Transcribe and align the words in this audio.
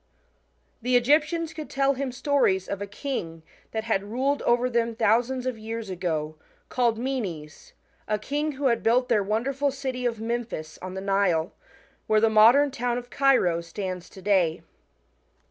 The 0.81 0.95
Egyptians 0.95 1.53
could 1.53 1.69
tell 1.69 1.93
him 1.93 2.11
stories 2.11 2.67
of 2.67 2.81
a 2.81 2.87
king, 2.87 3.43
that 3.69 3.83
had 3.83 4.03
ruled 4.09 4.41
over 4.47 4.67
them 4.67 4.95
thousands 4.95 5.45
of 5.45 5.59
years 5.59 5.91
ago, 5.91 6.37
called 6.69 6.97
Menes, 6.97 7.73
a 8.07 8.17
king 8.17 8.53
who 8.53 8.65
had 8.65 8.81
buUt 8.81 9.09
their 9.09 9.21
wonderful 9.21 9.69
city 9.69 10.07
of 10.07 10.19
Memphis 10.19 10.79
on 10.81 10.95
the 10.95 11.01
Nile, 11.01 11.53
where 12.07 12.19
the* 12.19 12.31
modern 12.31 12.71
town 12.71 12.97
of 12.97 13.11
Cairo 13.11 13.61
stands 13.61 14.09
to 14.09 14.23
day. 14.23 14.63